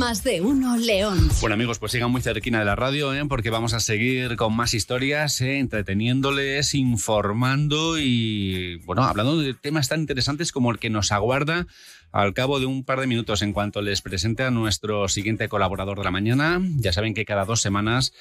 Más 0.00 0.24
de 0.24 0.40
uno, 0.40 0.78
León. 0.78 1.28
Bueno, 1.42 1.52
amigos, 1.52 1.78
pues 1.78 1.92
sigan 1.92 2.10
muy 2.10 2.22
cerquina 2.22 2.60
de 2.60 2.64
la 2.64 2.74
radio, 2.74 3.12
¿eh? 3.12 3.22
porque 3.28 3.50
vamos 3.50 3.74
a 3.74 3.80
seguir 3.80 4.34
con 4.36 4.56
más 4.56 4.72
historias, 4.72 5.38
¿eh? 5.42 5.58
entreteniéndoles, 5.58 6.74
informando 6.74 7.98
y, 7.98 8.76
bueno, 8.86 9.04
hablando 9.04 9.38
de 9.38 9.52
temas 9.52 9.90
tan 9.90 10.00
interesantes 10.00 10.52
como 10.52 10.70
el 10.70 10.78
que 10.78 10.88
nos 10.88 11.12
aguarda 11.12 11.66
al 12.12 12.32
cabo 12.32 12.60
de 12.60 12.64
un 12.64 12.82
par 12.82 12.98
de 12.98 13.08
minutos 13.08 13.42
en 13.42 13.52
cuanto 13.52 13.82
les 13.82 14.00
presente 14.00 14.42
a 14.42 14.50
nuestro 14.50 15.06
siguiente 15.06 15.50
colaborador 15.50 15.98
de 15.98 16.04
la 16.04 16.10
mañana. 16.10 16.62
Ya 16.78 16.94
saben 16.94 17.12
que 17.12 17.26
cada 17.26 17.44
dos 17.44 17.60
semanas 17.60 18.14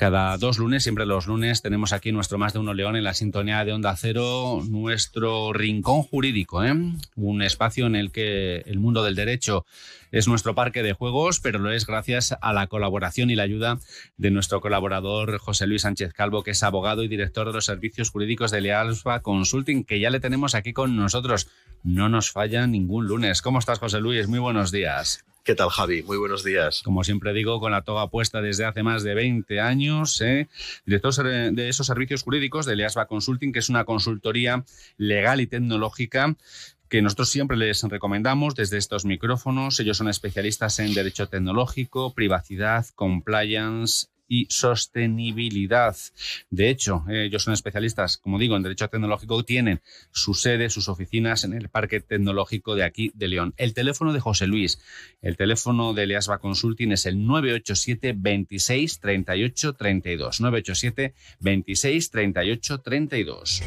cada 0.00 0.34
dos 0.38 0.56
lunes, 0.56 0.82
siempre 0.82 1.04
los 1.04 1.26
lunes, 1.26 1.60
tenemos 1.60 1.92
aquí 1.92 2.10
nuestro 2.10 2.38
Más 2.38 2.54
de 2.54 2.58
Uno 2.58 2.72
León 2.72 2.96
en 2.96 3.04
la 3.04 3.12
sintonía 3.12 3.66
de 3.66 3.74
Onda 3.74 3.94
Cero, 3.98 4.62
nuestro 4.66 5.52
rincón 5.52 6.04
jurídico, 6.04 6.64
¿eh? 6.64 6.72
un 7.16 7.42
espacio 7.42 7.84
en 7.84 7.94
el 7.94 8.10
que 8.10 8.62
el 8.64 8.78
mundo 8.78 9.04
del 9.04 9.14
derecho 9.14 9.66
es 10.10 10.26
nuestro 10.26 10.54
parque 10.54 10.82
de 10.82 10.94
juegos, 10.94 11.40
pero 11.40 11.58
lo 11.58 11.70
es 11.70 11.84
gracias 11.84 12.34
a 12.40 12.54
la 12.54 12.66
colaboración 12.68 13.28
y 13.28 13.34
la 13.34 13.42
ayuda 13.42 13.78
de 14.16 14.30
nuestro 14.30 14.62
colaborador 14.62 15.36
José 15.36 15.66
Luis 15.66 15.82
Sánchez 15.82 16.14
Calvo, 16.14 16.44
que 16.44 16.52
es 16.52 16.62
abogado 16.62 17.02
y 17.02 17.08
director 17.08 17.46
de 17.46 17.52
los 17.52 17.66
servicios 17.66 18.08
jurídicos 18.08 18.50
de 18.50 18.62
Lealfa 18.62 19.20
Consulting, 19.20 19.84
que 19.84 20.00
ya 20.00 20.08
le 20.08 20.18
tenemos 20.18 20.54
aquí 20.54 20.72
con 20.72 20.96
nosotros. 20.96 21.48
No 21.82 22.08
nos 22.08 22.30
falla 22.30 22.66
ningún 22.66 23.06
lunes. 23.06 23.42
¿Cómo 23.42 23.58
estás, 23.58 23.78
José 23.78 24.00
Luis? 24.00 24.28
Muy 24.28 24.38
buenos 24.38 24.72
días. 24.72 25.26
¿Qué 25.50 25.56
tal, 25.56 25.70
Javi? 25.70 26.04
Muy 26.04 26.16
buenos 26.16 26.44
días. 26.44 26.80
Como 26.84 27.02
siempre 27.02 27.32
digo, 27.32 27.58
con 27.58 27.72
la 27.72 27.82
toga 27.82 28.08
puesta 28.08 28.40
desde 28.40 28.66
hace 28.66 28.84
más 28.84 29.02
de 29.02 29.16
20 29.16 29.58
años, 29.58 30.20
¿eh? 30.20 30.48
director 30.86 31.24
de 31.24 31.68
esos 31.68 31.88
servicios 31.88 32.22
jurídicos 32.22 32.66
de 32.66 32.76
Leasba 32.76 33.08
Consulting, 33.08 33.50
que 33.50 33.58
es 33.58 33.68
una 33.68 33.84
consultoría 33.84 34.64
legal 34.96 35.40
y 35.40 35.48
tecnológica 35.48 36.36
que 36.88 37.02
nosotros 37.02 37.30
siempre 37.30 37.56
les 37.56 37.82
recomendamos 37.82 38.54
desde 38.54 38.78
estos 38.78 39.04
micrófonos. 39.04 39.80
Ellos 39.80 39.96
son 39.96 40.08
especialistas 40.08 40.78
en 40.78 40.94
derecho 40.94 41.28
tecnológico, 41.28 42.14
privacidad, 42.14 42.86
compliance 42.94 44.06
y 44.30 44.46
sostenibilidad. 44.48 45.96
De 46.50 46.70
hecho, 46.70 47.04
ellos 47.10 47.42
son 47.42 47.52
especialistas, 47.52 48.16
como 48.16 48.38
digo, 48.38 48.56
en 48.56 48.62
derecho 48.62 48.88
tecnológico, 48.88 49.42
tienen 49.44 49.80
su 50.12 50.34
sede, 50.34 50.70
sus 50.70 50.88
oficinas 50.88 51.42
en 51.42 51.52
el 51.52 51.68
Parque 51.68 52.00
Tecnológico 52.00 52.76
de 52.76 52.84
aquí 52.84 53.10
de 53.14 53.26
León. 53.26 53.54
El 53.56 53.74
teléfono 53.74 54.12
de 54.12 54.20
José 54.20 54.46
Luis, 54.46 54.80
el 55.20 55.36
teléfono 55.36 55.92
de 55.94 56.06
Leasba 56.06 56.38
Consulting 56.38 56.92
es 56.92 57.06
el 57.06 57.26
987 57.26 58.14
26 58.16 59.00
38 59.00 59.72
32. 59.74 60.40
987 60.40 61.14
26 61.40 62.10
38 62.10 62.78
32. 62.78 63.62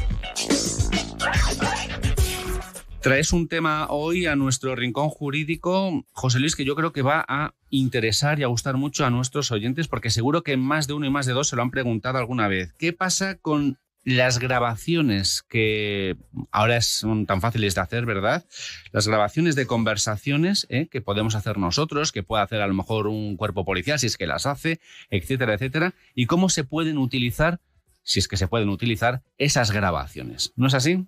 Traes 3.04 3.34
un 3.34 3.48
tema 3.48 3.88
hoy 3.90 4.24
a 4.24 4.34
nuestro 4.34 4.74
rincón 4.74 5.10
jurídico, 5.10 6.06
José 6.12 6.40
Luis, 6.40 6.56
que 6.56 6.64
yo 6.64 6.74
creo 6.74 6.94
que 6.94 7.02
va 7.02 7.22
a 7.28 7.52
interesar 7.68 8.40
y 8.40 8.44
a 8.44 8.46
gustar 8.46 8.78
mucho 8.78 9.04
a 9.04 9.10
nuestros 9.10 9.52
oyentes, 9.52 9.88
porque 9.88 10.08
seguro 10.08 10.42
que 10.42 10.56
más 10.56 10.86
de 10.86 10.94
uno 10.94 11.04
y 11.04 11.10
más 11.10 11.26
de 11.26 11.34
dos 11.34 11.48
se 11.48 11.56
lo 11.56 11.60
han 11.60 11.70
preguntado 11.70 12.16
alguna 12.16 12.48
vez. 12.48 12.72
¿Qué 12.78 12.94
pasa 12.94 13.34
con 13.34 13.78
las 14.04 14.38
grabaciones 14.38 15.44
que 15.46 16.16
ahora 16.50 16.80
son 16.80 17.26
tan 17.26 17.42
fáciles 17.42 17.74
de 17.74 17.82
hacer, 17.82 18.06
¿verdad? 18.06 18.46
Las 18.90 19.06
grabaciones 19.06 19.54
de 19.54 19.66
conversaciones 19.66 20.66
¿eh? 20.70 20.88
que 20.90 21.02
podemos 21.02 21.34
hacer 21.34 21.58
nosotros, 21.58 22.10
que 22.10 22.22
puede 22.22 22.42
hacer 22.42 22.62
a 22.62 22.66
lo 22.66 22.72
mejor 22.72 23.06
un 23.06 23.36
cuerpo 23.36 23.66
policial 23.66 23.98
si 23.98 24.06
es 24.06 24.16
que 24.16 24.26
las 24.26 24.46
hace, 24.46 24.80
etcétera, 25.10 25.52
etcétera, 25.52 25.92
y 26.14 26.24
cómo 26.24 26.48
se 26.48 26.64
pueden 26.64 26.96
utilizar, 26.96 27.60
si 28.02 28.18
es 28.18 28.28
que 28.28 28.38
se 28.38 28.48
pueden 28.48 28.70
utilizar, 28.70 29.20
esas 29.36 29.72
grabaciones. 29.72 30.54
¿No 30.56 30.68
es 30.68 30.74
así? 30.74 31.04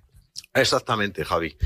Exactamente, 0.55 1.25
Javi. 1.25 1.57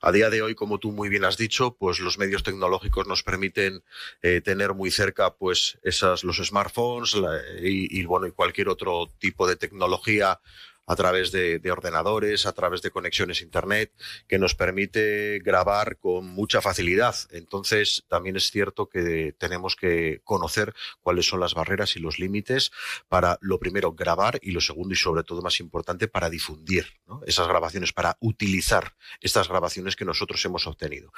A 0.00 0.12
día 0.12 0.30
de 0.30 0.42
hoy, 0.42 0.54
como 0.54 0.78
tú 0.78 0.92
muy 0.92 1.08
bien 1.08 1.24
has 1.24 1.36
dicho, 1.36 1.76
pues 1.76 1.98
los 2.00 2.18
medios 2.18 2.42
tecnológicos 2.42 3.06
nos 3.06 3.22
permiten 3.22 3.82
eh, 4.22 4.40
tener 4.40 4.74
muy 4.74 4.90
cerca, 4.90 5.34
pues 5.34 5.78
esas 5.82 6.24
los 6.24 6.36
smartphones 6.36 7.16
y, 7.60 8.00
y, 8.00 8.04
bueno 8.04 8.26
y 8.26 8.32
cualquier 8.32 8.68
otro 8.68 9.10
tipo 9.18 9.46
de 9.46 9.56
tecnología 9.56 10.40
a 10.88 10.96
través 10.96 11.30
de, 11.32 11.60
ordenadores, 11.70 12.46
a 12.46 12.52
través 12.52 12.80
de 12.80 12.90
conexiones 12.90 13.42
Internet, 13.42 13.92
que 14.26 14.38
nos 14.38 14.54
permite 14.54 15.38
grabar 15.44 15.98
con 15.98 16.26
mucha 16.26 16.62
facilidad. 16.62 17.14
Entonces, 17.30 18.04
también 18.08 18.36
es 18.36 18.50
cierto 18.50 18.88
que 18.88 19.34
tenemos 19.38 19.76
que 19.76 20.22
conocer 20.24 20.74
cuáles 21.02 21.26
son 21.26 21.40
las 21.40 21.52
barreras 21.52 21.94
y 21.96 22.00
los 22.00 22.18
límites 22.18 22.72
para, 23.06 23.36
lo 23.42 23.58
primero, 23.58 23.92
grabar 23.92 24.38
y 24.40 24.52
lo 24.52 24.62
segundo 24.62 24.94
y 24.94 24.96
sobre 24.96 25.24
todo 25.24 25.42
más 25.42 25.60
importante, 25.60 26.08
para 26.08 26.30
difundir 26.30 26.86
esas 27.26 27.46
grabaciones, 27.46 27.92
para 27.92 28.16
utilizar 28.20 28.96
estas 29.20 29.46
grabaciones 29.46 29.94
que 29.94 30.06
nosotros 30.06 30.42
hemos 30.46 30.66
obtenido. 30.66 31.12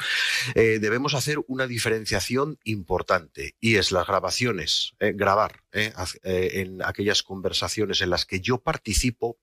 Eh, 0.57 0.81
debemos 0.81 1.15
hacer 1.15 1.39
una 1.47 1.69
diferenciación 1.69 2.59
importante 2.65 3.55
y 3.61 3.77
es 3.77 3.93
las 3.93 4.07
grabaciones, 4.07 4.95
eh, 4.99 5.13
grabar 5.15 5.63
eh, 5.73 5.93
en 6.25 6.83
aquellas 6.83 7.23
conversaciones 7.23 8.01
en 8.01 8.11
las 8.11 8.27
que 8.27 8.41
yo 8.41 8.59
participo 8.59 9.39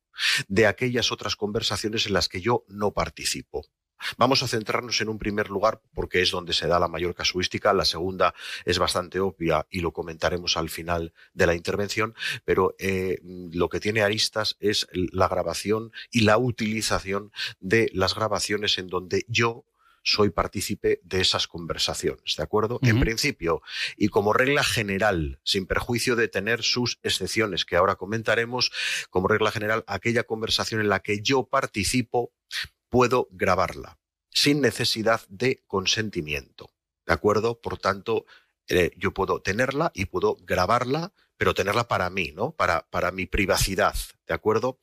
de 0.48 0.68
aquellas 0.68 1.12
otras 1.12 1.36
conversaciones 1.36 2.06
en 2.06 2.14
las 2.14 2.30
que 2.30 2.42
yo 2.42 2.64
no 2.68 2.92
participo. 2.92 3.66
Vamos 4.18 4.44
a 4.44 4.48
centrarnos 4.48 5.02
en 5.02 5.10
un 5.10 5.18
primer 5.18 5.50
lugar 5.50 5.82
porque 5.94 6.22
es 6.22 6.32
donde 6.32 6.54
se 6.54 6.68
da 6.68 6.80
la 6.80 6.88
mayor 6.88 7.16
casuística. 7.16 7.74
La 7.74 7.86
segunda 7.86 8.34
es 8.66 8.80
bastante 8.80 9.20
obvia 9.20 9.66
y 9.70 9.80
lo 9.80 9.92
comentaremos 9.92 10.58
al 10.58 10.70
final 10.70 11.14
de 11.34 11.48
la 11.48 11.56
intervención, 11.56 12.14
pero 12.46 12.76
eh, 12.80 13.20
lo 13.24 13.70
que 13.70 13.80
tiene 13.80 14.02
aristas 14.02 14.56
es 14.60 14.88
la 14.92 15.28
grabación 15.28 15.92
y 16.12 16.22
la 16.22 16.38
utilización 16.38 17.32
de 17.60 17.90
las 17.94 18.16
grabaciones 18.16 18.78
en 18.78 18.88
donde 18.88 19.26
yo 19.28 19.66
soy 20.08 20.30
partícipe 20.30 21.02
de 21.04 21.20
esas 21.20 21.48
conversaciones, 21.48 22.38
¿de 22.38 22.44
acuerdo? 22.44 22.80
En 22.82 23.02
principio, 23.02 23.62
y 23.98 24.08
como 24.08 24.32
regla 24.32 24.64
general, 24.64 25.42
sin 25.44 25.66
perjuicio 25.66 26.16
de 26.16 26.30
tener 26.30 26.64
sus 26.64 26.98
excepciones 27.04 27.66
que 27.66 27.76
ahora 27.76 27.96
comentaremos, 27.96 28.72
como 29.10 29.28
regla 29.28 29.52
general, 29.52 29.84
aquella 29.86 30.24
conversación 30.24 30.80
en 30.80 30.88
la 30.88 31.02
que 31.02 31.22
yo 31.22 31.48
participo, 31.50 32.32
puedo 32.88 33.28
grabarla, 33.32 34.00
sin 34.30 34.62
necesidad 34.62 35.20
de 35.28 35.62
consentimiento, 35.68 36.72
¿de 37.06 37.14
acuerdo? 37.14 37.60
Por 37.60 37.78
tanto, 37.78 38.26
yo 38.98 39.14
puedo 39.14 39.42
tenerla 39.42 39.92
y 39.94 40.06
puedo 40.06 40.38
grabarla 40.42 41.14
pero 41.38 41.54
tenerla 41.54 41.88
para 41.88 42.10
mí, 42.10 42.34
¿no? 42.36 42.52
Para, 42.52 42.88
para 42.90 43.12
mi 43.12 43.28
privacidad, 43.28 43.96
¿de 44.28 44.34
acuerdo? 44.34 44.80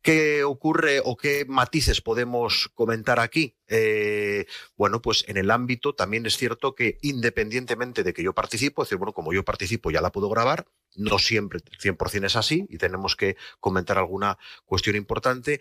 ¿Qué 0.00 0.44
ocurre 0.44 1.00
o 1.04 1.16
qué 1.16 1.44
matices 1.48 2.00
podemos 2.00 2.70
comentar 2.74 3.18
aquí? 3.18 3.56
Eh, 3.66 4.46
bueno, 4.76 5.02
pues 5.02 5.24
en 5.28 5.36
el 5.36 5.50
ámbito 5.50 5.94
también 5.94 6.26
es 6.26 6.36
cierto 6.36 6.74
que 6.74 6.98
independientemente 7.02 8.02
de 8.02 8.12
que 8.12 8.22
yo 8.22 8.34
participo, 8.34 8.82
es 8.82 8.88
decir, 8.88 8.98
bueno, 8.98 9.12
como 9.12 9.32
yo 9.32 9.44
participo 9.44 9.90
ya 9.90 10.00
la 10.00 10.12
puedo 10.12 10.28
grabar, 10.28 10.66
no 10.94 11.18
siempre 11.18 11.60
100% 11.60 12.26
es 12.26 12.36
así 12.36 12.66
y 12.68 12.78
tenemos 12.78 13.16
que 13.16 13.36
comentar 13.58 13.98
alguna 13.98 14.38
cuestión 14.64 14.94
importante. 14.94 15.60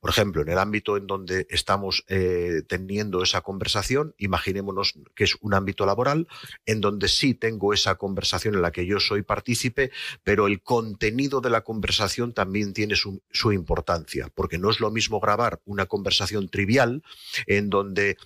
Por 0.00 0.10
ejemplo, 0.10 0.42
en 0.42 0.48
el 0.48 0.58
ámbito 0.58 0.96
en 0.96 1.06
donde 1.06 1.46
estamos 1.50 2.04
eh, 2.08 2.62
teniendo 2.68 3.22
esa 3.22 3.40
conversación, 3.40 4.14
imaginémonos 4.18 4.94
que 5.14 5.24
es 5.24 5.36
un 5.40 5.54
ámbito 5.54 5.86
laboral, 5.86 6.28
en 6.64 6.80
donde 6.80 7.08
sí 7.08 7.34
tengo 7.34 7.72
esa 7.72 7.96
conversación 7.96 8.54
en 8.54 8.62
la 8.62 8.72
que 8.72 8.86
yo 8.86 9.00
soy 9.00 9.22
partícipe, 9.22 9.90
pero 10.22 10.46
el 10.46 10.62
contenido 10.62 11.40
de 11.40 11.50
la 11.50 11.62
conversación 11.62 12.32
también 12.32 12.72
tiene 12.72 12.94
su, 12.94 13.22
su 13.30 13.52
importancia, 13.52 14.30
porque 14.34 14.58
no 14.58 14.70
es 14.70 14.80
lo 14.80 14.90
mismo 14.90 15.18
grabar 15.18 15.60
una 15.64 15.86
conversación 15.86 16.48
trivial 16.48 17.02
en 17.46 17.70
donde 17.70 18.16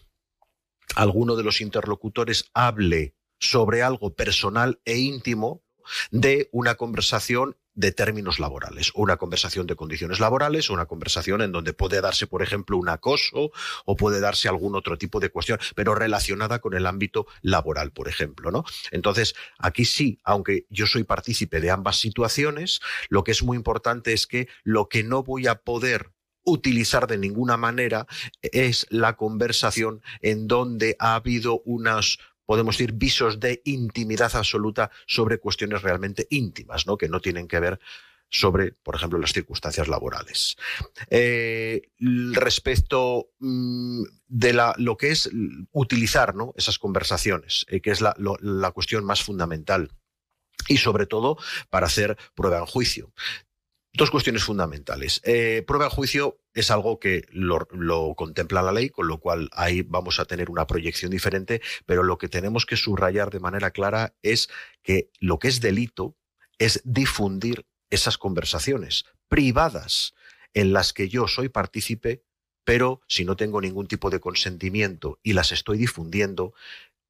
alguno 0.97 1.37
de 1.37 1.44
los 1.44 1.60
interlocutores 1.60 2.50
hable 2.52 3.14
sobre 3.38 3.82
algo 3.82 4.14
personal 4.14 4.81
e 4.84 4.98
íntimo 4.98 5.62
de 6.10 6.48
una 6.52 6.75
conversación 6.75 7.56
de 7.81 7.93
términos 7.93 8.39
laborales, 8.39 8.93
una 8.95 9.17
conversación 9.17 9.67
de 9.67 9.75
condiciones 9.75 10.21
laborales, 10.21 10.69
una 10.69 10.85
conversación 10.85 11.41
en 11.41 11.51
donde 11.51 11.73
puede 11.73 12.03
darse, 12.03 12.27
por 12.27 12.43
ejemplo, 12.43 12.77
un 12.77 12.91
acoso 12.91 13.53
o 13.87 13.97
puede 13.97 14.21
darse 14.21 14.49
algún 14.49 14.77
otro 14.77 14.99
tipo 14.99 15.19
de 15.19 15.31
cuestión, 15.31 15.59
pero 15.75 15.95
relacionada 15.95 16.59
con 16.59 16.75
el 16.75 16.87
ámbito 16.87 17.27
laboral, 17.41 17.91
por 17.93 18.09
ejemplo, 18.09 18.50
¿no? 18.50 18.65
Entonces, 18.91 19.35
aquí 19.59 19.87
sí, 19.87 20.21
aunque 20.25 20.67
yo 20.69 20.87
soy 20.87 21.05
partícipe 21.05 21.59
de 21.61 21.71
ambas 21.71 21.99
situaciones, 21.99 22.81
lo 23.09 23.25
que 23.25 23.32
es 23.32 23.43
muy 23.43 23.56
importante 23.56 24.12
es 24.12 24.26
que 24.26 24.49
lo 24.62 24.91
que 24.91 25.03
no 25.03 25.23
voy 25.23 25.47
a 25.47 25.55
poder 25.55 26.11
utilizar 26.44 27.06
de 27.06 27.19
ninguna 27.19 27.56
manera 27.56 28.06
es 28.43 28.87
la 28.91 29.17
conversación 29.17 30.03
en 30.21 30.49
donde 30.49 30.97
ha 30.99 31.15
habido 31.15 31.62
unas 31.65 32.19
podemos 32.50 32.76
decir, 32.76 32.94
visos 32.94 33.38
de 33.38 33.62
intimidad 33.64 34.35
absoluta 34.35 34.91
sobre 35.06 35.38
cuestiones 35.38 35.82
realmente 35.82 36.26
íntimas, 36.31 36.85
¿no? 36.85 36.99
que 36.99 37.08
no 37.08 37.20
tienen 37.20 37.47
que 37.47 37.61
ver 37.61 37.79
sobre, 38.29 38.73
por 38.73 38.97
ejemplo, 38.97 39.20
las 39.20 39.32
circunstancias 39.32 39.87
laborales. 39.87 40.56
Eh, 41.11 41.82
respecto 42.00 43.31
mm, 43.38 44.02
de 44.26 44.52
la, 44.52 44.75
lo 44.79 44.97
que 44.97 45.12
es 45.12 45.31
utilizar 45.70 46.35
¿no? 46.35 46.52
esas 46.56 46.81
conversaciones, 46.81 47.67
eh, 47.69 47.81
que 47.81 47.93
es 47.93 48.00
la 48.00 48.70
cuestión 48.73 49.05
más 49.05 49.23
fundamental, 49.23 49.93
y 50.67 50.79
sobre 50.79 51.06
todo 51.06 51.38
para 51.69 51.87
hacer 51.87 52.17
prueba 52.35 52.58
en 52.58 52.67
juicio 52.67 53.12
Dos 53.92 54.10
cuestiones 54.12 54.44
fundamentales. 54.44 55.20
Eh, 55.25 55.64
prueba 55.66 55.87
en 55.87 55.90
juicio 55.90 56.38
es 56.54 56.70
algo 56.70 57.00
que 57.00 57.25
lo, 57.31 57.66
contempla 58.14 58.62
la 58.62 58.70
ley, 58.70 58.88
con 58.88 59.08
lo 59.08 59.19
cual 59.19 59.48
ahí 59.52 59.82
vamos 59.82 60.20
a 60.20 60.26
tener 60.26 60.48
una 60.48 60.66
proyección 60.69 61.10
diferente, 61.10 61.60
pero 61.87 62.04
lo 62.04 62.16
que 62.16 62.28
tenemos 62.28 62.66
que 62.66 62.76
subrayar 62.76 63.31
de 63.31 63.40
manera 63.40 63.72
clara 63.72 64.14
es 64.22 64.48
que 64.82 65.10
lo 65.19 65.40
que 65.40 65.48
es 65.48 65.60
delito 65.60 66.16
es 66.58 66.81
difundir 66.84 67.66
esas 67.90 68.16
conversaciones 68.16 69.06
privadas 69.28 70.14
en 70.54 70.72
las 70.72 70.92
que 70.92 71.08
yo 71.08 71.26
soy 71.26 71.48
partícipe, 71.48 72.22
pero 72.62 73.00
si 73.08 73.25
no 73.25 73.37
tengo 73.37 73.60
ningún 73.60 73.88
tipo 73.88 74.08
de 74.08 74.20
consentimiento 74.20 75.19
y 75.25 75.32
las 75.32 75.50
estoy 75.50 75.78
difundiendo, 75.78 76.54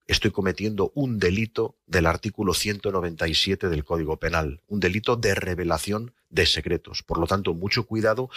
estoy 0.06 0.30
cometiendo 0.30 0.92
un 0.94 1.18
delito 1.18 1.76
del 1.84 2.06
artículo 2.06 2.54
197 2.54 3.68
del 3.68 3.84
Código 3.84 4.18
Penal, 4.18 4.62
un 4.66 4.80
delito 4.80 5.16
de 5.16 5.34
revelación 5.34 6.14
de 6.30 6.46
secretos. 6.46 7.02
Por 7.02 7.18
lo 7.18 7.26
tanto, 7.26 7.54
mucho 7.54 7.84
cuidado. 7.84 8.30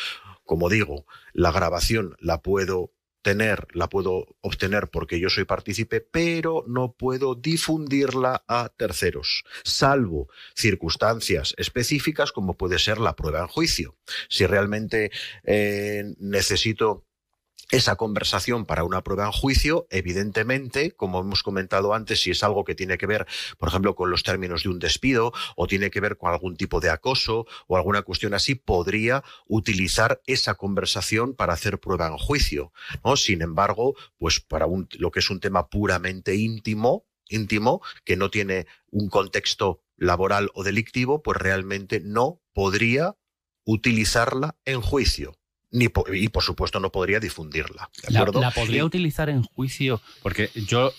Como 0.43 0.69
digo, 0.69 1.05
la 1.31 1.51
grabación 1.51 2.15
la 2.19 2.41
puedo 2.41 2.91
tener, 3.23 3.67
la 3.71 3.89
puedo 3.89 4.35
obtener 4.41 4.89
porque 4.89 5.19
yo 5.19 5.29
soy 5.29 5.45
partícipe, 5.45 6.01
pero 6.01 6.63
no 6.67 6.93
puedo 6.93 7.33
difundirla 7.33 8.43
a 8.47 8.69
terceros, 8.69 9.45
salvo 9.63 10.27
circunstancias 10.55 11.55
específicas 11.57 12.31
como 12.31 12.57
puede 12.57 12.77
ser 12.77 12.99
la 12.99 13.15
prueba 13.15 13.39
en 13.39 13.47
juicio. 13.47 13.95
Si 14.29 14.45
realmente 14.45 15.09
eh, 15.45 16.03
necesito 16.19 17.05
esa 17.73 17.95
conversación 17.95 18.67
para 18.67 18.83
una 18.83 19.03
prueba 19.03 19.25
en 19.25 19.31
juicio, 19.31 19.87
evidentemente, 19.89 20.91
como 20.91 21.21
hemos 21.21 21.41
comentado 21.41 21.95
antes, 21.95 22.21
si 22.21 22.29
es 22.29 22.43
algo 22.43 22.63
que 22.65 22.75
tiene 22.75 22.99
que 22.99 23.07
ver, 23.07 23.25
por 23.57 23.69
ejemplo, 23.69 23.95
con 23.95 24.11
los 24.11 24.21
términos 24.21 24.61
de 24.61 24.69
un 24.69 24.77
despido 24.77 25.33
o 25.55 25.65
tiene 25.65 25.89
que 25.89 25.99
ver 25.99 26.15
con 26.15 26.31
algún 26.31 26.55
tipo 26.55 26.79
de 26.79 26.91
acoso 26.91 27.47
o 27.65 27.75
alguna 27.75 28.03
cuestión 28.03 28.35
así, 28.35 28.53
podría 28.53 29.23
utilizar 29.47 30.21
esa 30.27 30.53
conversación 30.53 31.33
para 31.33 31.53
hacer 31.53 31.79
prueba 31.79 32.05
en 32.05 32.17
juicio. 32.17 32.73
Sin 33.15 33.41
embargo, 33.41 33.95
pues 34.19 34.39
para 34.39 34.67
un, 34.67 34.87
lo 34.99 35.09
que 35.09 35.21
es 35.21 35.31
un 35.31 35.39
tema 35.39 35.67
puramente 35.67 36.35
íntimo, 36.35 37.07
íntimo, 37.27 37.81
que 38.05 38.17
no 38.17 38.29
tiene 38.29 38.67
un 38.91 39.09
contexto 39.09 39.81
laboral 39.97 40.51
o 40.53 40.63
delictivo, 40.63 41.23
pues 41.23 41.39
realmente 41.39 42.01
no 42.01 42.39
podría 42.53 43.15
utilizarla 43.65 44.57
en 44.63 44.79
juicio 44.81 45.33
ni 45.73 45.89
y 46.13 46.29
por 46.29 46.43
supuesto 46.43 46.79
no 46.79 46.91
podría 46.91 47.19
difundirla. 47.19 47.89
la, 48.07 48.51
podría 48.51 48.85
utilizar 48.85 49.29
en 49.29 49.43
juicio, 49.43 50.01
porque 50.21 50.49
yo 50.55 50.93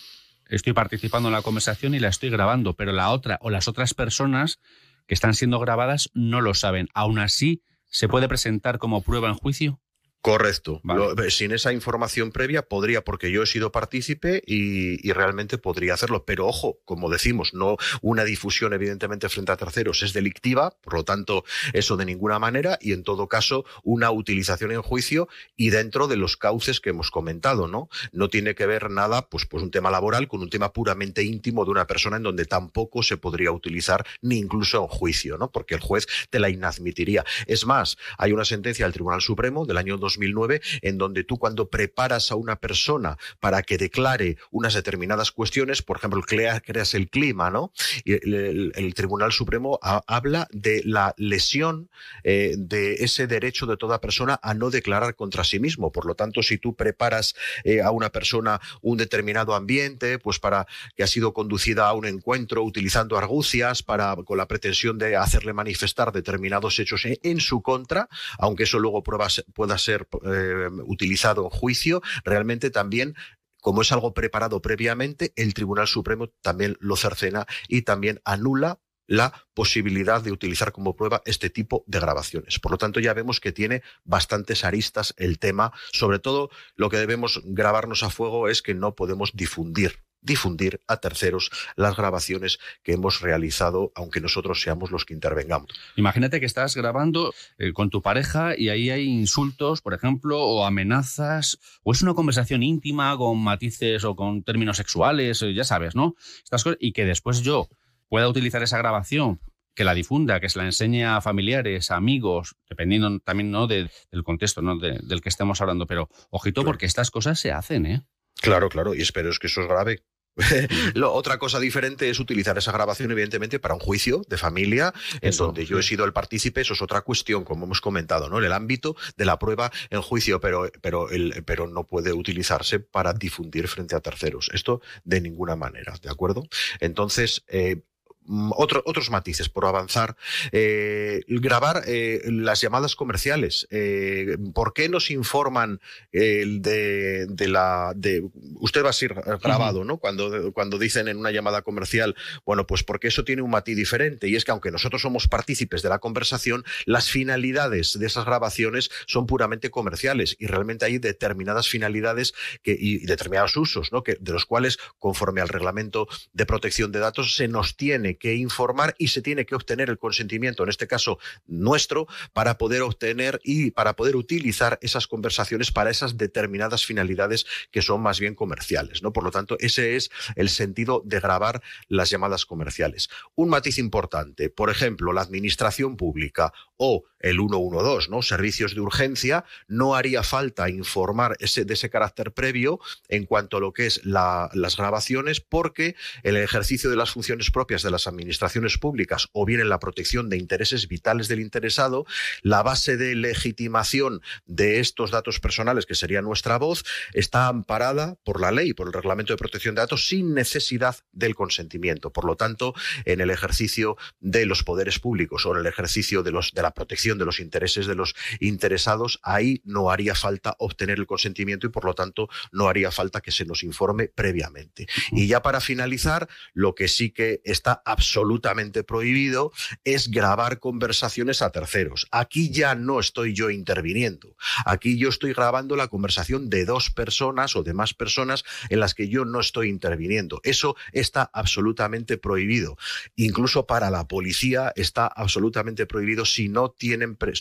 estoy 0.48 0.72
participando 0.72 1.28
en 1.28 1.34
la 1.34 1.42
conversación 1.42 1.94
y 1.94 2.00
la 2.00 2.08
estoy 2.08 2.28
grabando, 2.28 2.74
pero 2.74 2.92
la 2.92 3.10
otra 3.10 3.38
o 3.40 3.50
las 3.50 3.68
otras 3.68 3.94
personas 3.94 4.58
que 5.06 5.14
están 5.14 5.34
siendo 5.34 5.60
grabadas 5.60 6.10
no 6.12 6.40
lo 6.40 6.54
saben. 6.54 6.88
Aún 6.92 7.18
así, 7.18 7.62
¿se 7.90 8.08
puede 8.08 8.28
presentar 8.28 8.78
como 8.78 9.00
prueba 9.02 9.28
en 9.28 9.34
juicio? 9.34 9.80
Correcto. 10.24 10.80
Eh, 11.22 11.30
sin 11.30 11.52
esa 11.52 11.74
información 11.74 12.32
previa 12.32 12.62
podría, 12.62 13.04
porque 13.04 13.30
yo 13.30 13.42
he 13.42 13.46
sido 13.46 13.70
partícipe 13.70 14.42
y, 14.46 15.12
realmente 15.12 15.58
podría 15.58 15.92
hacerlo. 15.92 16.24
Pero 16.24 16.46
ojo, 16.46 16.78
como 16.86 17.10
decimos, 17.10 17.52
no 17.52 17.76
una 18.00 18.24
difusión 18.24 18.72
evidentemente 18.72 19.28
frente 19.28 19.52
a 19.52 19.58
terceros 19.58 20.02
es 20.02 20.14
delictiva, 20.14 20.70
por 20.80 20.94
lo 20.94 21.04
tanto, 21.04 21.44
eso 21.74 21.98
de 21.98 22.06
ninguna 22.06 22.38
manera, 22.38 22.78
y 22.80 22.94
en 22.94 23.02
todo 23.02 23.28
caso, 23.28 23.66
una 23.82 24.10
utilización 24.10 24.72
en 24.72 24.80
juicio 24.80 25.28
y 25.56 25.68
dentro 25.68 26.08
de 26.08 26.16
los 26.16 26.38
cauces 26.38 26.80
que 26.80 26.88
hemos 26.88 27.10
comentado, 27.10 27.68
¿no? 27.68 27.90
No 28.12 28.30
tiene 28.30 28.54
que 28.54 28.64
ver 28.64 28.90
nada, 28.90 29.28
pues, 29.28 29.44
pues 29.44 29.62
un 29.62 29.70
tema 29.70 29.90
laboral 29.90 30.26
con 30.26 30.40
un 30.40 30.48
tema 30.48 30.72
puramente 30.72 31.22
íntimo 31.22 31.66
de 31.66 31.70
una 31.70 31.86
persona 31.86 32.16
en 32.16 32.22
donde 32.22 32.46
tampoco 32.46 33.02
se 33.02 33.18
podría 33.18 33.52
utilizar 33.52 34.06
ni 34.22 34.38
incluso 34.38 34.80
en 34.80 34.88
juicio, 34.88 35.36
¿no? 35.36 35.52
Porque 35.52 35.74
el 35.74 35.82
juez 35.82 36.06
te 36.30 36.38
la 36.38 36.48
inadmitiría. 36.48 37.26
Es 37.46 37.66
más, 37.66 37.98
hay 38.16 38.32
una 38.32 38.46
sentencia 38.46 38.86
del 38.86 38.94
Tribunal 38.94 39.20
Supremo 39.20 39.66
del 39.66 39.76
año 39.76 39.98
2009, 40.14 40.60
en 40.82 40.98
donde 40.98 41.24
tú 41.24 41.38
cuando 41.38 41.68
preparas 41.68 42.30
a 42.30 42.36
una 42.36 42.56
persona 42.56 43.18
para 43.40 43.62
que 43.62 43.78
declare 43.78 44.36
unas 44.50 44.74
determinadas 44.74 45.32
cuestiones, 45.32 45.82
por 45.82 45.98
ejemplo, 45.98 46.22
creas 46.22 46.94
el 46.94 47.08
clima, 47.10 47.50
¿no? 47.50 47.72
El, 48.04 48.94
Tribunal 48.94 49.32
Supremo 49.32 49.78
habla 49.82 50.46
de 50.52 50.82
la 50.84 51.14
lesión 51.16 51.90
eh, 52.22 52.54
de 52.56 52.94
ese 52.94 53.26
derecho 53.26 53.66
de 53.66 53.76
toda 53.76 54.00
persona 54.00 54.38
a 54.40 54.54
no 54.54 54.70
declarar 54.70 55.16
contra 55.16 55.42
sí 55.42 55.58
mismo. 55.58 55.90
Por 55.90 56.06
lo 56.06 56.14
tanto, 56.14 56.42
si 56.42 56.58
tú 56.58 56.76
preparas 56.76 57.34
eh, 57.64 57.82
a 57.82 57.90
una 57.90 58.10
persona 58.10 58.60
un 58.82 58.98
determinado 58.98 59.54
ambiente, 59.54 60.18
pues 60.20 60.38
para 60.38 60.66
que 60.94 61.02
ha 61.02 61.06
sido 61.08 61.32
conducida 61.32 61.88
a 61.88 61.92
un 61.92 62.06
encuentro 62.06 62.62
utilizando 62.62 63.18
argucias 63.18 63.82
para 63.82 64.14
con 64.24 64.38
la 64.38 64.46
pretensión 64.46 64.96
de 64.96 65.16
hacerle 65.16 65.52
manifestar 65.52 66.12
determinados 66.12 66.78
hechos 66.78 67.04
en, 67.04 67.40
su 67.40 67.62
contra, 67.62 68.08
aunque 68.38 68.62
eso 68.62 68.78
luego 68.78 69.02
pueda 69.02 69.78
ser 69.78 70.03
eh, 70.24 70.68
utilizado 70.84 71.44
en 71.44 71.50
juicio, 71.50 72.02
realmente 72.24 72.70
también 72.70 73.14
como 73.60 73.80
es 73.80 73.92
algo 73.92 74.12
preparado 74.12 74.60
previamente, 74.60 75.32
el 75.36 75.54
Tribunal 75.54 75.86
Supremo 75.86 76.28
también 76.42 76.76
lo 76.80 76.96
cercena 76.96 77.46
y 77.66 77.80
también 77.80 78.20
anula 78.26 78.78
la 79.06 79.32
posibilidad 79.54 80.22
de 80.22 80.32
utilizar 80.32 80.70
como 80.70 80.96
prueba 80.96 81.22
este 81.24 81.50
tipo 81.50 81.82
de 81.86 82.00
grabaciones. 82.00 82.58
Por 82.58 82.72
lo 82.72 82.78
tanto, 82.78 83.00
ya 83.00 83.14
vemos 83.14 83.40
que 83.40 83.52
tiene 83.52 83.82
bastantes 84.04 84.64
aristas 84.64 85.14
el 85.16 85.38
tema. 85.38 85.72
Sobre 85.92 86.18
todo, 86.18 86.50
lo 86.76 86.90
que 86.90 86.98
debemos 86.98 87.40
grabarnos 87.44 88.02
a 88.02 88.10
fuego 88.10 88.48
es 88.48 88.62
que 88.62 88.74
no 88.74 88.94
podemos 88.94 89.32
difundir 89.34 90.04
difundir 90.24 90.80
a 90.88 90.96
terceros 90.96 91.50
las 91.76 91.96
grabaciones 91.96 92.58
que 92.82 92.92
hemos 92.92 93.20
realizado, 93.20 93.92
aunque 93.94 94.20
nosotros 94.20 94.60
seamos 94.60 94.90
los 94.90 95.04
que 95.04 95.14
intervengamos. 95.14 95.70
Imagínate 95.96 96.40
que 96.40 96.46
estás 96.46 96.74
grabando 96.74 97.32
eh, 97.58 97.72
con 97.72 97.90
tu 97.90 98.02
pareja 98.02 98.58
y 98.58 98.70
ahí 98.70 98.90
hay 98.90 99.04
insultos, 99.04 99.82
por 99.82 99.94
ejemplo, 99.94 100.42
o 100.42 100.64
amenazas, 100.64 101.58
o 101.82 101.92
es 101.92 102.02
una 102.02 102.14
conversación 102.14 102.62
íntima 102.62 103.16
con 103.16 103.38
matices 103.38 104.04
o 104.04 104.16
con 104.16 104.42
términos 104.42 104.78
sexuales, 104.78 105.42
eh, 105.42 105.54
ya 105.54 105.64
sabes, 105.64 105.94
¿no? 105.94 106.16
Estas 106.42 106.64
cosas, 106.64 106.78
y 106.80 106.92
que 106.92 107.04
después 107.04 107.42
yo 107.42 107.68
pueda 108.08 108.28
utilizar 108.28 108.62
esa 108.62 108.78
grabación 108.78 109.40
que 109.74 109.84
la 109.84 109.94
difunda, 109.94 110.40
que 110.40 110.48
se 110.48 110.58
la 110.58 110.66
enseñe 110.66 111.04
a 111.04 111.20
familiares, 111.20 111.90
amigos, 111.90 112.54
dependiendo 112.68 113.18
también 113.20 113.50
¿no? 113.50 113.66
del 113.66 113.90
contexto 114.22 114.62
¿no? 114.62 114.78
del 114.78 115.20
que 115.20 115.28
estemos 115.28 115.60
hablando. 115.60 115.86
Pero 115.86 116.08
ojito, 116.30 116.64
porque 116.64 116.86
estas 116.86 117.10
cosas 117.10 117.40
se 117.40 117.52
hacen, 117.52 117.86
¿eh? 117.86 118.02
Claro, 118.40 118.68
claro, 118.68 118.94
y 118.94 119.00
espero 119.00 119.30
es 119.30 119.38
que 119.38 119.46
eso 119.46 119.62
es 119.62 119.68
grave. 119.68 120.02
otra 121.04 121.38
cosa 121.38 121.60
diferente 121.60 122.10
es 122.10 122.18
utilizar 122.18 122.58
esa 122.58 122.72
grabación, 122.72 123.10
evidentemente, 123.10 123.58
para 123.58 123.74
un 123.74 123.80
juicio 123.80 124.22
de 124.28 124.36
familia, 124.36 124.92
en 125.20 125.36
donde 125.36 125.66
yo 125.66 125.78
he 125.78 125.82
sido 125.82 126.04
el 126.04 126.12
partícipe, 126.12 126.60
eso 126.60 126.74
es 126.74 126.82
otra 126.82 127.02
cuestión, 127.02 127.44
como 127.44 127.66
hemos 127.66 127.80
comentado, 127.80 128.28
¿no? 128.28 128.38
En 128.38 128.44
el 128.44 128.52
ámbito 128.52 128.96
de 129.16 129.24
la 129.24 129.38
prueba 129.38 129.70
en 129.90 130.02
juicio, 130.02 130.40
pero, 130.40 130.70
pero, 130.80 131.10
el, 131.10 131.44
pero 131.44 131.66
no 131.66 131.84
puede 131.84 132.12
utilizarse 132.12 132.80
para 132.80 133.12
difundir 133.12 133.68
frente 133.68 133.94
a 133.96 134.00
terceros. 134.00 134.50
Esto 134.52 134.80
de 135.04 135.20
ninguna 135.20 135.56
manera, 135.56 135.94
¿de 136.02 136.10
acuerdo? 136.10 136.44
Entonces, 136.80 137.44
eh, 137.48 137.82
Mm, 138.26 138.52
otros 138.56 139.10
matices 139.10 139.48
por 139.48 139.66
avanzar. 139.66 140.16
Eh, 140.52 141.22
grabar 141.28 141.82
eh, 141.86 142.22
las 142.26 142.60
llamadas 142.60 142.96
comerciales. 142.96 143.66
Eh, 143.70 144.38
¿Por 144.54 144.72
qué 144.72 144.88
nos 144.88 145.10
informan 145.10 145.80
de, 146.12 147.26
la. 147.48 147.92
De, 147.94 148.24
usted 148.60 148.84
va 148.84 148.90
a 148.90 148.94
ser 148.94 149.14
grabado, 149.42 149.84
¿no? 149.84 149.98
Cuando, 149.98 150.52
cuando 150.52 150.78
dicen 150.78 151.08
en 151.08 151.18
una 151.18 151.32
llamada 151.32 151.62
comercial, 151.62 152.14
bueno, 152.46 152.66
pues 152.66 152.82
porque 152.82 153.08
eso 153.08 153.24
tiene 153.24 153.42
un 153.42 153.50
matiz 153.50 153.76
diferente. 153.76 154.28
Y 154.28 154.36
es 154.36 154.44
que 154.44 154.52
aunque 154.52 154.70
nosotros 154.70 155.02
somos 155.02 155.28
partícipes 155.28 155.82
de 155.82 155.90
la 155.90 155.98
conversación, 155.98 156.64
las 156.86 157.10
finalidades 157.10 157.98
de 157.98 158.06
esas 158.06 158.24
grabaciones 158.24 158.90
son 159.06 159.26
puramente 159.26 159.70
comerciales 159.70 160.36
y 160.38 160.46
realmente 160.46 160.86
hay 160.86 160.98
determinadas 160.98 161.68
finalidades 161.68 162.32
que, 162.62 162.76
y 162.78 163.04
determinados 163.04 163.56
usos, 163.56 163.92
¿no? 163.92 164.02
Que, 164.02 164.16
de 164.18 164.32
los 164.32 164.46
cuales, 164.46 164.78
conforme 164.98 165.42
al 165.42 165.48
reglamento 165.48 166.08
de 166.32 166.46
protección 166.46 166.90
de 166.90 167.00
datos, 167.00 167.36
se 167.36 167.48
nos 167.48 167.76
tiene 167.76 168.13
que 168.16 168.34
informar 168.34 168.94
y 168.98 169.08
se 169.08 169.22
tiene 169.22 169.46
que 169.46 169.54
obtener 169.54 169.90
el 169.90 169.98
consentimiento, 169.98 170.62
en 170.62 170.68
este 170.68 170.86
caso 170.86 171.18
nuestro, 171.46 172.06
para 172.32 172.58
poder 172.58 172.82
obtener 172.82 173.40
y 173.44 173.70
para 173.70 173.96
poder 173.96 174.16
utilizar 174.16 174.78
esas 174.82 175.06
conversaciones 175.06 175.72
para 175.72 175.90
esas 175.90 176.16
determinadas 176.16 176.84
finalidades 176.84 177.46
que 177.70 177.82
son 177.82 178.02
más 178.02 178.20
bien 178.20 178.34
comerciales. 178.34 179.02
¿no? 179.02 179.12
Por 179.12 179.24
lo 179.24 179.30
tanto, 179.30 179.56
ese 179.60 179.96
es 179.96 180.10
el 180.36 180.48
sentido 180.48 181.02
de 181.04 181.20
grabar 181.20 181.62
las 181.88 182.10
llamadas 182.10 182.46
comerciales. 182.46 183.08
Un 183.34 183.48
matiz 183.48 183.78
importante, 183.78 184.50
por 184.50 184.70
ejemplo, 184.70 185.12
la 185.12 185.22
administración 185.22 185.96
pública 185.96 186.52
o 186.76 187.04
el 187.24 187.38
112, 187.38 188.10
¿no? 188.10 188.22
Servicios 188.22 188.74
de 188.74 188.80
urgencia, 188.82 189.44
no 189.66 189.94
haría 189.94 190.22
falta 190.22 190.68
informar 190.68 191.36
ese, 191.40 191.64
de 191.64 191.74
ese 191.74 191.88
carácter 191.88 192.32
previo 192.32 192.78
en 193.08 193.24
cuanto 193.24 193.56
a 193.56 193.60
lo 193.60 193.72
que 193.72 193.86
es 193.86 194.04
las 194.04 194.76
grabaciones, 194.76 195.40
porque 195.40 195.96
el 196.22 196.36
ejercicio 196.36 196.90
de 196.90 196.96
las 196.96 197.10
funciones 197.10 197.50
propias 197.50 197.82
de 197.82 197.90
las 197.90 198.06
administraciones 198.06 198.76
públicas 198.78 199.28
o 199.32 199.46
bien 199.46 199.60
en 199.60 199.70
la 199.70 199.80
protección 199.80 200.28
de 200.28 200.36
intereses 200.36 200.86
vitales 200.86 201.26
del 201.28 201.40
interesado, 201.40 202.04
la 202.42 202.62
base 202.62 202.98
de 202.98 203.14
legitimación 203.14 204.20
de 204.44 204.80
estos 204.80 205.10
datos 205.10 205.40
personales, 205.40 205.86
que 205.86 205.94
sería 205.94 206.20
nuestra 206.20 206.58
voz, 206.58 206.84
está 207.14 207.48
amparada 207.48 208.16
por 208.22 208.40
la 208.40 208.52
ley, 208.52 208.74
por 208.74 208.86
el 208.86 208.92
reglamento 208.92 209.32
de 209.32 209.38
protección 209.38 209.74
de 209.74 209.80
datos, 209.80 210.08
sin 210.08 210.34
necesidad 210.34 210.96
del 211.12 211.34
consentimiento. 211.34 212.12
Por 212.12 212.26
lo 212.26 212.36
tanto, 212.36 212.74
en 213.06 213.22
el 213.22 213.30
ejercicio 213.30 213.96
de 214.20 214.44
los 214.44 214.62
poderes 214.62 214.98
públicos 214.98 215.46
o 215.46 215.52
en 215.52 215.60
el 215.60 215.66
ejercicio 215.66 216.22
de, 216.22 216.32
los, 216.32 216.52
de 216.52 216.62
la 216.62 216.74
protección 216.74 217.13
de 217.18 217.24
los 217.24 217.40
intereses 217.40 217.86
de 217.86 217.94
los 217.94 218.14
interesados, 218.40 219.20
ahí 219.22 219.60
no 219.64 219.90
haría 219.90 220.14
falta 220.14 220.56
obtener 220.58 220.98
el 220.98 221.06
consentimiento 221.06 221.66
y 221.66 221.70
por 221.70 221.84
lo 221.84 221.94
tanto 221.94 222.28
no 222.52 222.68
haría 222.68 222.90
falta 222.90 223.20
que 223.20 223.30
se 223.30 223.44
nos 223.44 223.62
informe 223.62 224.08
previamente. 224.08 224.86
Y 225.12 225.26
ya 225.26 225.42
para 225.42 225.60
finalizar, 225.60 226.28
lo 226.52 226.74
que 226.74 226.88
sí 226.88 227.10
que 227.10 227.40
está 227.44 227.82
absolutamente 227.84 228.84
prohibido 228.84 229.52
es 229.84 230.10
grabar 230.10 230.58
conversaciones 230.58 231.42
a 231.42 231.50
terceros. 231.50 232.06
Aquí 232.10 232.50
ya 232.50 232.74
no 232.74 233.00
estoy 233.00 233.34
yo 233.34 233.50
interviniendo. 233.50 234.36
Aquí 234.64 234.98
yo 234.98 235.08
estoy 235.08 235.32
grabando 235.32 235.76
la 235.76 235.88
conversación 235.88 236.50
de 236.50 236.64
dos 236.64 236.90
personas 236.90 237.56
o 237.56 237.62
de 237.62 237.74
más 237.74 237.94
personas 237.94 238.44
en 238.68 238.80
las 238.80 238.94
que 238.94 239.08
yo 239.08 239.24
no 239.24 239.40
estoy 239.40 239.68
interviniendo. 239.68 240.40
Eso 240.42 240.76
está 240.92 241.30
absolutamente 241.32 242.18
prohibido. 242.18 242.76
Incluso 243.16 243.66
para 243.66 243.90
la 243.90 244.06
policía 244.06 244.72
está 244.76 245.06
absolutamente 245.06 245.86
prohibido 245.86 246.24
si 246.24 246.48
no, 246.48 246.70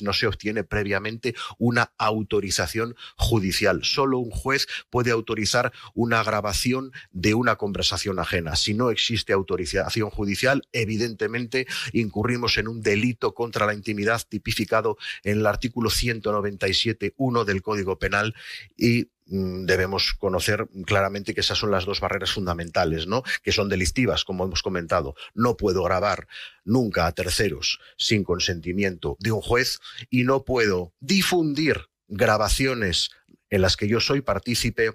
no 0.02 0.14
se 0.14 0.28
obtiene 0.28 0.64
previamente 0.64 1.36
una 1.58 1.94
autorización 1.98 2.96
judicial. 3.18 3.84
Solo 3.84 4.20
un 4.20 4.32
juez 4.32 4.68
puede 4.90 5.12
autorizar 5.12 5.72
una 5.94 6.24
grabación 6.24 6.92
de 7.12 7.34
una 7.34 7.56
conversación 7.56 8.20
ajena. 8.20 8.56
Si 8.56 8.74
no 8.74 8.90
existe 8.90 9.34
autorización 9.34 10.10
judicial, 10.10 10.64
evidentemente 10.72 11.68
incurrimos 11.92 12.58
en 12.58 12.68
un 12.68 12.82
delito 12.82 13.34
contra 13.34 13.66
la 13.66 13.74
intimidad 13.74 14.22
tipificado 14.28 14.98
en 15.24 15.40
el 15.40 15.46
artículo 15.46 15.90
197.1 15.90 17.44
del 17.46 17.62
Código 17.62 18.00
Penal 18.00 18.36
y 18.78 19.08
debemos 19.34 20.14
conocer 20.14 20.68
claramente 20.86 21.34
que 21.34 21.42
esas 21.42 21.58
son 21.58 21.72
las 21.72 21.86
dos 21.86 22.00
barreras 22.00 22.32
fundamentales, 22.32 23.08
¿no? 23.08 23.24
Que 23.42 23.52
son 23.52 23.68
delictivas, 23.68 24.26
como 24.26 24.46
hemos 24.46 24.62
comentado. 24.62 25.16
No 25.34 25.58
puedo 25.58 25.84
grabar 25.84 26.28
nunca 26.64 27.08
a 27.08 27.12
terceros 27.14 27.80
sin 27.98 28.24
consentimiento 28.24 29.18
de 29.20 29.32
un 29.32 29.42
juez 29.42 29.80
y 30.12 30.24
no 30.24 30.46
puedo 30.46 30.94
difundir 31.00 31.88
grabaciones 32.08 33.10
en 33.50 33.62
las 33.62 33.76
que 33.76 33.88
yo 33.88 34.00
soy 34.00 34.22
partícipe 34.22 34.94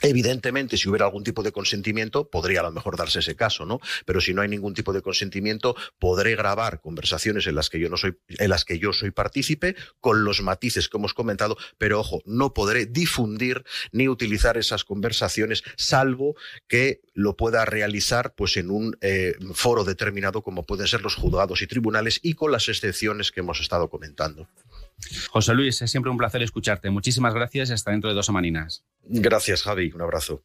Evidentemente, 0.00 0.76
si 0.76 0.88
hubiera 0.88 1.06
algún 1.06 1.24
tipo 1.24 1.42
de 1.42 1.50
consentimiento, 1.50 2.30
podría 2.30 2.60
a 2.60 2.64
lo 2.64 2.70
mejor 2.70 2.96
darse 2.96 3.18
ese 3.18 3.34
caso, 3.34 3.66
¿no? 3.66 3.80
Pero 4.06 4.20
si 4.20 4.32
no 4.32 4.42
hay 4.42 4.48
ningún 4.48 4.72
tipo 4.72 4.92
de 4.92 5.02
consentimiento, 5.02 5.74
podré 5.98 6.36
grabar 6.36 6.80
conversaciones 6.80 7.48
en 7.48 7.56
las 7.56 7.68
que 7.68 7.80
yo 7.80 7.88
no 7.88 7.96
soy, 7.96 8.16
en 8.28 8.48
las 8.48 8.64
que 8.64 8.78
yo 8.78 8.92
soy 8.92 9.10
partícipe, 9.10 9.74
con 10.00 10.24
los 10.24 10.40
matices 10.40 10.88
que 10.88 10.98
hemos 10.98 11.14
comentado, 11.14 11.56
pero 11.78 11.98
ojo, 11.98 12.22
no 12.26 12.54
podré 12.54 12.86
difundir 12.86 13.64
ni 13.90 14.08
utilizar 14.08 14.56
esas 14.56 14.84
conversaciones, 14.84 15.64
salvo 15.76 16.36
que 16.68 17.00
lo 17.12 17.36
pueda 17.36 17.64
realizar 17.64 18.36
pues 18.36 18.56
en 18.56 18.70
un 18.70 18.96
eh, 19.00 19.34
foro 19.52 19.82
determinado, 19.82 20.42
como 20.42 20.64
pueden 20.64 20.86
ser 20.86 21.02
los 21.02 21.16
juzgados 21.16 21.60
y 21.62 21.66
tribunales, 21.66 22.20
y 22.22 22.34
con 22.34 22.52
las 22.52 22.68
excepciones 22.68 23.32
que 23.32 23.40
hemos 23.40 23.60
estado 23.60 23.90
comentando. 23.90 24.48
José 25.30 25.54
Luis, 25.54 25.80
es 25.82 25.90
siempre 25.90 26.10
un 26.10 26.18
placer 26.18 26.42
escucharte. 26.42 26.90
Muchísimas 26.90 27.34
gracias 27.34 27.70
y 27.70 27.72
hasta 27.72 27.90
dentro 27.90 28.10
de 28.10 28.16
dos 28.16 28.26
semaninas. 28.26 28.84
Gracias, 29.04 29.62
Javi. 29.62 29.92
Un 29.92 30.02
abrazo. 30.02 30.44